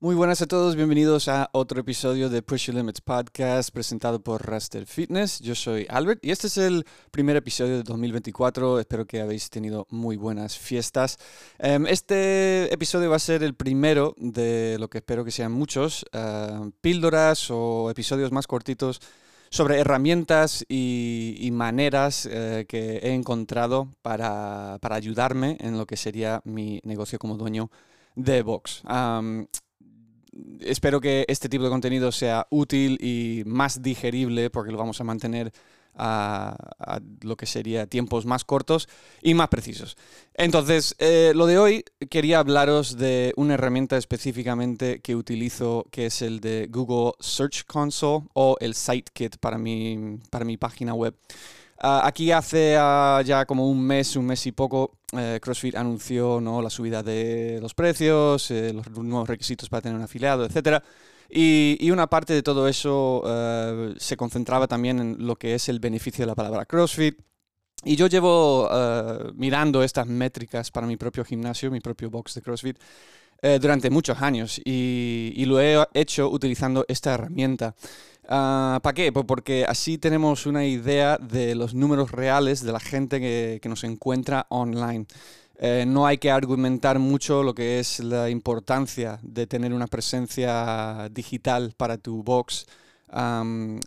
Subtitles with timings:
[0.00, 4.46] Muy buenas a todos, bienvenidos a otro episodio de Push Your Limits Podcast presentado por
[4.46, 5.38] Raster Fitness.
[5.38, 8.80] Yo soy Albert y este es el primer episodio de 2024.
[8.80, 11.16] Espero que habéis tenido muy buenas fiestas.
[11.58, 16.04] Em, este episodio va a ser el primero de lo que espero que sean muchos
[16.12, 19.00] eh, píldoras o episodios más cortitos
[19.48, 26.80] sobre herramientas y, maneras eh, que he encontrado para, ayudarme en lo que sería mi
[26.82, 27.70] negocio como dueño
[28.16, 28.82] de Vox
[30.60, 35.04] espero que este tipo de contenido sea útil y más digerible porque lo vamos a
[35.04, 35.52] mantener
[35.96, 38.88] a, lo que sería tiempos más cortos
[39.22, 39.96] y más precisos.
[40.34, 46.22] Entonces, eh, lo de hoy quería hablaros de una herramienta específicamente que utilizo que es
[46.22, 51.14] el de Google Search Console o el SiteKit para mi, para mi página web.
[51.86, 56.40] Ah, aquí hace ah, ya como un mes, un mes y poco, eh, CrossFit anunció
[56.40, 56.62] ¿no?
[56.62, 60.82] la subida de los precios, eh, los nuevos requisitos para tener un afiliado, etc.
[61.28, 65.78] Y, una parte de todo eso eh, se concentraba también en lo que es el
[65.78, 67.20] beneficio de la palabra CrossFit.
[67.84, 68.66] Y yo llevo
[69.34, 72.78] mirando estas métricas para mi propio gimnasio, mi propio box de CrossFit,
[73.60, 77.74] durante muchos años y, y, lo he hecho utilizando esta herramienta.
[78.28, 79.12] Ah, ¿Para qué?
[79.12, 83.84] Pues porque así tenemos una idea de los números reales de la gente que, nos
[83.84, 85.06] encuentra online.
[85.58, 91.08] Eh, no hay que argumentar mucho lo que es la importancia de tener una presencia
[91.12, 92.66] digital para tu box,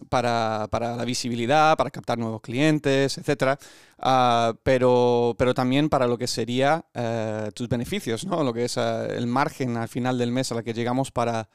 [0.10, 3.60] para, la visibilidad, para captar nuevos clientes, etc.
[4.00, 8.44] Ah, pero, también para lo que sería eh, tus beneficios, ¿no?
[8.44, 11.50] lo que es eh, el margen al final del mes a la que llegamos para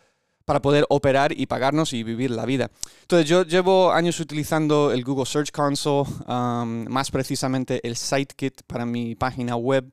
[0.44, 2.70] para poder operar y pagarnos y vivir la vida.
[3.02, 8.86] Entonces yo llevo años utilizando el Google Search Console, um, más precisamente el SiteKit para
[8.86, 9.90] mi página web.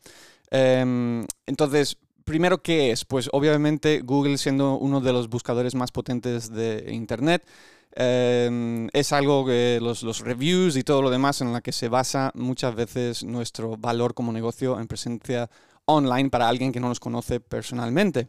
[0.51, 3.05] Em, entonces, primero, ¿qué es?
[3.05, 7.43] Pues obviamente Google siendo uno de los buscadores más potentes de Internet.
[7.91, 12.31] Em, es algo que los, reviews y todo lo demás en la que se basa
[12.35, 15.49] muchas veces nuestro valor como negocio en presencia
[15.85, 18.27] online para alguien que no nos conoce personalmente.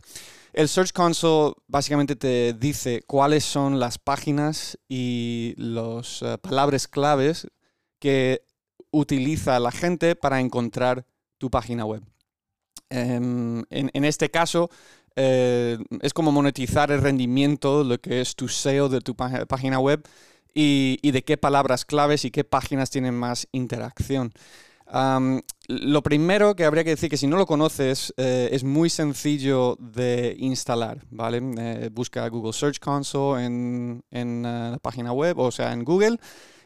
[0.53, 7.47] El Search Console básicamente te dice cuáles son las páginas y las eh, palabras claves
[7.99, 8.43] que
[8.91, 11.05] utiliza la gente para encontrar
[11.39, 12.03] tu página web.
[12.89, 14.69] Em, en, este caso,
[15.23, 20.03] eh, es como monetizar el rendimiento, lo que es tu SEO de tu página web
[20.55, 24.33] y, de qué palabras claves y qué páginas tienen más interacción
[25.69, 29.77] lo primero que habría que decir que si no lo conoces eh, es muy sencillo
[29.79, 31.41] de instalar, ¿vale?
[31.59, 36.19] Eh, busca Google Search Console en, en la página web, o sea, en Google.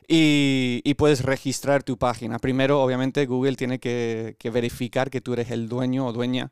[0.07, 2.39] Y, puedes registrar tu página.
[2.39, 6.51] Primero, obviamente, Google tiene que verificar que tú eres el dueño o dueña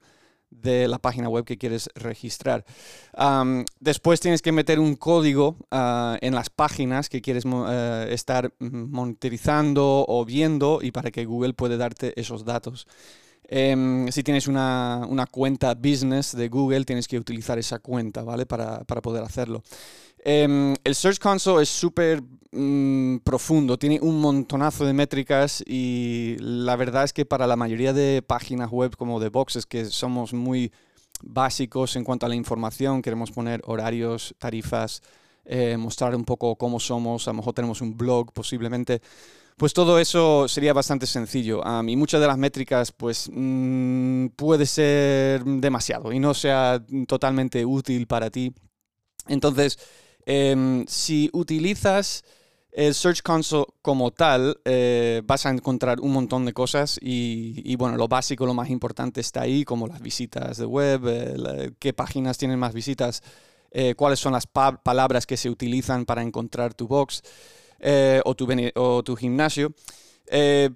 [0.52, 2.64] de la página web que quieres registrar.
[3.80, 10.04] después tienes que meter un código ah, en las páginas que quieres eh, estar monitorizando
[10.06, 12.86] o viendo y para que Google pueda darte esos datos.
[13.54, 18.46] Em, si tienes una, cuenta business de Google, tienes que utilizar esa cuenta, ¿vale?
[18.46, 19.62] Para, para poder hacerlo.
[20.24, 22.22] Em, el Search Console es súper
[22.52, 27.92] mm, profundo, tiene un montonazo de métricas y la verdad es que para la mayoría
[27.92, 30.72] de páginas web como de boxes que somos muy
[31.22, 35.02] básicos en cuanto a la información, queremos poner horarios, tarifas,
[35.44, 39.02] eh, mostrar un poco cómo somos, a lo mejor tenemos un blog posiblemente,
[39.56, 41.66] pues todo eso sería bastante sencillo.
[41.66, 47.64] A y muchas de las métricas pues mm, puede ser demasiado y no sea totalmente
[47.64, 48.54] útil para ti.
[49.28, 49.78] Entonces,
[50.26, 52.24] Em, si utilizas
[52.72, 57.96] el Search Console como tal, eh, vas a encontrar un montón de cosas y, bueno,
[57.96, 62.38] lo básico, lo más importante está ahí, como las visitas de web, eh, qué páginas
[62.38, 63.22] tienen más visitas,
[63.70, 67.22] eh, cuáles son las palabras que se utilizan para encontrar tu box
[68.24, 69.74] o tu, o, tu, gimnasio.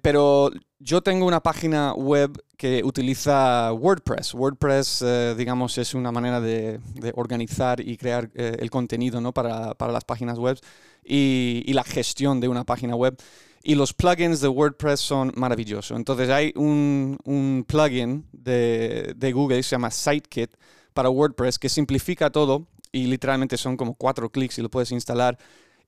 [0.01, 4.33] pero yo tengo una página web que utiliza WordPress.
[4.33, 6.79] WordPress, eh, digamos, es una manera de,
[7.15, 9.33] organizar y crear eh, el contenido ¿no?
[9.33, 10.59] para, las páginas web
[11.03, 13.17] y, la gestión de una página web.
[13.63, 15.97] Y los plugins de WordPress son maravillosos.
[15.97, 20.51] Entonces hay un, plugin de, Google que se llama SiteKit
[20.93, 25.37] para WordPress que simplifica todo y literalmente son como cuatro clics y lo puedes instalar.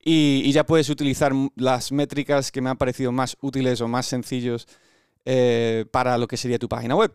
[0.02, 4.66] Y, ya puedes utilizar las métricas que me han parecido más útiles o más sencillos
[5.24, 7.14] eh, para lo que sería tu página web.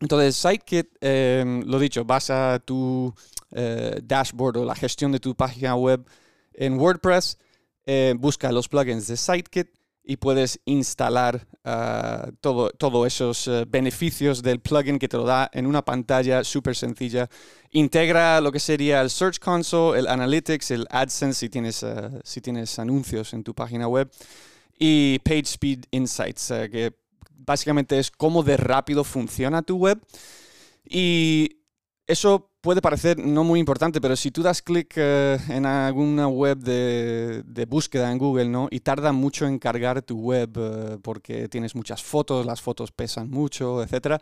[0.00, 3.14] Entonces, SiteKit, eh, lo dicho, basa tu
[3.52, 6.04] eh, dashboard o la gestión de tu página web
[6.54, 7.38] en WordPress,
[8.16, 9.68] busca los plugins de SiteKit
[10.10, 15.50] y puedes instalar uh, todos todo esos uh, beneficios del plugin que te lo da
[15.52, 17.28] en una pantalla súper sencilla.
[17.72, 22.40] Integra lo que sería el Search Console, el Analytics, el AdSense si tienes, uh, si
[22.40, 24.10] tienes anuncios en tu página web
[24.78, 26.94] y PageSpeed Insights, que
[27.36, 30.00] básicamente es cómo de rápido funciona tu web.
[30.88, 31.58] Y
[32.06, 36.58] eso puede parecer no muy importante, pero si tú das clic eh, en alguna web
[36.58, 38.68] de, búsqueda en Google, ¿no?
[38.70, 43.30] Y tarda mucho en cargar tu web eh, porque tienes muchas fotos, las fotos pesan
[43.30, 44.20] mucho, etc.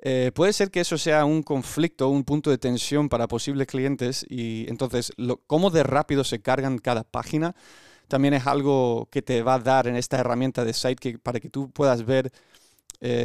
[0.00, 4.26] Eh, puede ser que eso sea un conflicto, un punto de tensión para posibles clientes
[4.28, 5.12] y entonces
[5.46, 7.54] cómo de rápido se cargan cada página
[8.08, 11.48] también es algo que te va a dar en esta herramienta de Sidekick para que
[11.48, 12.32] tú puedas ver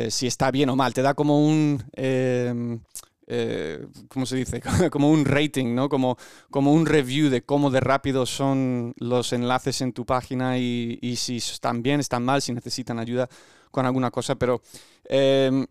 [0.09, 0.93] si está bien o mal.
[0.93, 2.79] Te da como un em,
[3.27, 4.61] eh, ¿cómo se dice?
[4.91, 5.89] como un rating, ¿no?
[5.89, 6.17] Como,
[6.51, 11.37] como un review de cómo de rápido son los enlaces en tu página y, si
[11.37, 13.27] están bien, están mal, si necesitan ayuda
[13.71, 14.61] con alguna cosa, pero
[15.05, 15.65] em,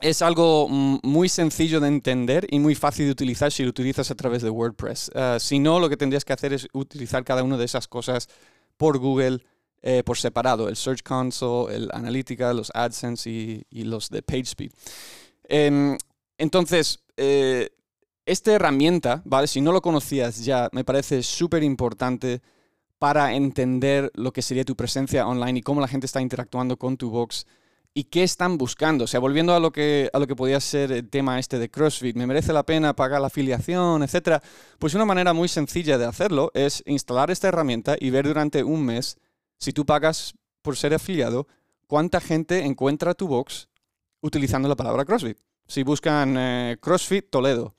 [0.00, 4.14] es algo muy sencillo de entender y muy fácil de utilizar si lo utilizas a
[4.14, 5.10] través de WordPress.
[5.14, 8.28] Eh, si no, lo que tendrías que hacer es utilizar cada una de esas cosas
[8.76, 9.40] por Google.
[9.82, 14.72] Eh, por separado, el Search Console, el Analytica, los AdSense y, los de PageSpeed.
[15.48, 15.96] Em,
[16.40, 17.68] entonces, eh,
[18.24, 19.46] esta herramienta, ¿vale?
[19.46, 22.40] Si no lo conocías ya, me parece súper importante
[22.98, 26.96] para entender lo que sería tu presencia online y cómo la gente está interactuando con
[26.96, 27.46] tu box
[27.92, 29.04] y qué están buscando.
[29.04, 31.70] O sea, volviendo a lo que, a lo que podía ser el tema este de
[31.70, 34.42] CrossFit, ¿me merece la pena pagar la afiliación, etcétera?
[34.78, 38.82] Pues una manera muy sencilla de hacerlo es instalar esta herramienta y ver durante un
[38.86, 39.18] mes,
[39.58, 40.32] si tú pagas
[40.62, 41.46] por ser afiliado,
[41.86, 43.68] cuánta gente encuentra tu box
[44.22, 45.36] utilizando la palabra CrossFit.
[45.70, 47.76] Si buscan eh, CrossFit Toledo,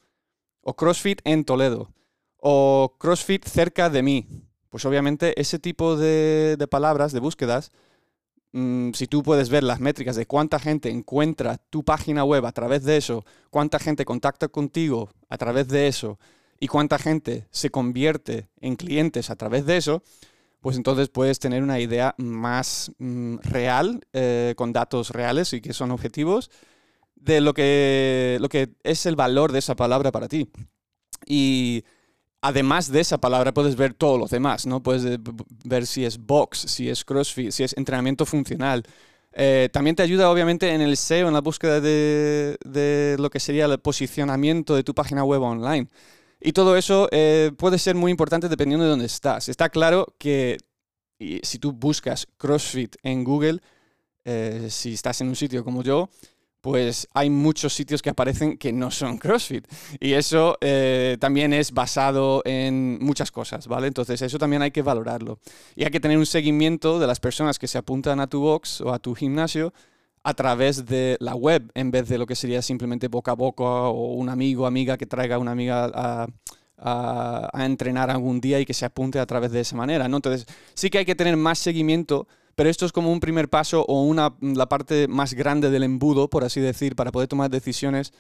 [0.62, 1.92] o CrossFit en Toledo,
[2.38, 4.28] o CrossFit cerca de mí,
[4.70, 7.74] pues obviamente ese tipo de, palabras, de búsquedas,
[8.54, 12.54] mm, si tú puedes ver las métricas de cuánta gente encuentra tu página web a
[12.54, 16.18] través de eso, cuánta gente contacta contigo a través de eso
[16.62, 20.02] y cuánta gente se convierte en clientes a través de eso,
[20.62, 25.74] pues entonces puedes tener una idea más mm, real, eh, con datos reales y que
[25.74, 26.50] son objetivos,
[27.22, 30.50] de lo que, lo que es el valor de esa palabra para ti.
[31.26, 31.84] Y
[32.42, 34.82] además de esa palabra puedes ver todos los demás, ¿no?
[34.82, 35.20] Puedes
[35.64, 38.84] ver si es box, si es crossfit, si es entrenamiento funcional.
[39.34, 43.40] Eh, también te ayuda obviamente en el SEO, en la búsqueda de, de, lo que
[43.40, 45.88] sería el posicionamiento de tu página web online.
[46.42, 49.48] Y todo eso eh, puede ser muy importante dependiendo de dónde estás.
[49.48, 50.58] Está claro que
[51.44, 53.60] si tú buscas CrossFit en Google,
[54.26, 56.10] eh, si estás en un sitio como yo,
[56.62, 59.68] pues hay muchos sitios que aparecen que no son CrossFit.
[60.00, 63.88] Y eso eh, también es basado en muchas cosas, ¿vale?
[63.88, 65.40] Entonces eso también hay que valorarlo.
[65.76, 68.82] Y hay que tener un seguimiento de las personas que se apuntan a tu box
[68.82, 69.74] o a tu gimnasio
[70.24, 73.64] a través de la web, en vez de lo que sería simplemente boca a boca
[73.64, 76.28] o un amigo amiga que traiga a una amiga a,
[76.78, 80.18] a, entrenar algún día y que se apunte a través de esa manera, ¿no?
[80.18, 83.86] Entonces sí que hay que tener más seguimiento pero esto es como un primer paso
[83.88, 88.14] o una, la parte más grande del embudo, por así decir, para poder tomar decisiones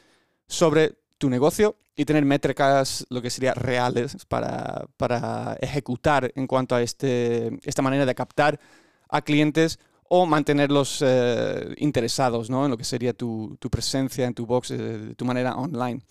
[0.47, 6.75] sobre tu negocio y tener métricas, lo que sería reales, para, para ejecutar en cuanto
[6.75, 8.59] a este, esta manera de captar
[9.09, 9.79] a clientes
[10.13, 12.65] o mantenerlos eh, interesados ¿no?
[12.65, 16.01] en lo que sería tu, tu presencia en tu box, eh, tu manera online.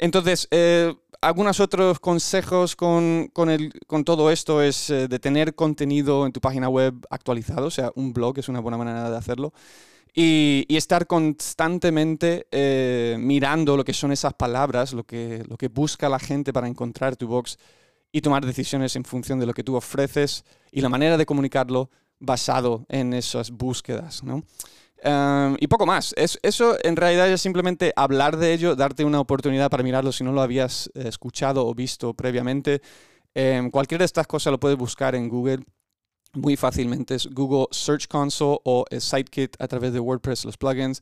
[0.00, 6.32] Entonces, eh, algunos otros consejos con, con, todo esto es eh, de tener contenido en
[6.32, 9.52] tu página web actualizado, o sea, un blog es una buena manera de hacerlo.
[10.14, 16.08] Y, estar constantemente eh, mirando lo que son esas palabras, lo que, lo que busca
[16.08, 17.58] la gente para encontrar tu box
[18.10, 21.90] y tomar decisiones en función de lo que tú ofreces y la manera de comunicarlo
[22.18, 24.24] basado en esas búsquedas.
[24.24, 24.44] ¿no?
[25.02, 26.14] Em, y poco más.
[26.16, 30.24] Es, eso en realidad es simplemente hablar de ello, darte una oportunidad para mirarlo si
[30.24, 32.82] no lo habías eh, escuchado o visto previamente.
[33.70, 35.60] Cualquiera de estas cosas lo puedes buscar en Google
[36.34, 37.14] muy fácilmente.
[37.14, 41.00] Es Google Search Console o SiteKit a través de WordPress, los plugins.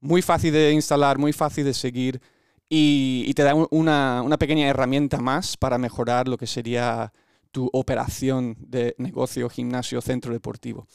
[0.00, 2.20] Muy fácil de instalar, muy fácil de seguir
[2.68, 7.12] y, y te da una, una pequeña herramienta más para mejorar lo que sería
[7.50, 10.86] tu operación de negocio, gimnasio, centro deportivo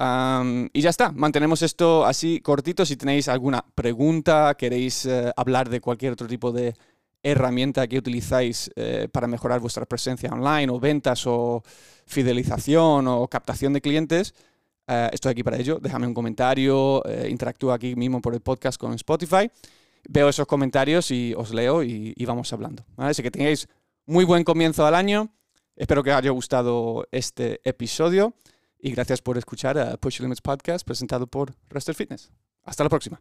[0.00, 2.86] y ya está, mantenemos esto así cortito.
[2.86, 6.76] Si tenéis alguna pregunta, queréis eh, hablar de cualquier otro tipo de
[7.20, 11.64] herramienta que utilizáis eh, para mejorar vuestra presencia online o ventas o
[12.06, 14.34] fidelización o captación de clientes,
[14.86, 15.80] eh, estoy aquí para ello.
[15.82, 19.50] Déjame un comentario, interactúa aquí mismo por el podcast con Spotify.
[20.08, 22.84] Veo esos comentarios y os leo y, vamos hablando.
[22.96, 23.68] Así que tengáis
[24.06, 25.28] muy buen comienzo al año.
[25.74, 28.34] Espero que os haya gustado este episodio
[28.78, 32.30] Y gracias por escuchar a Push Limits Podcast presentado por Rester Fitness.
[32.62, 33.20] Hasta la próxima.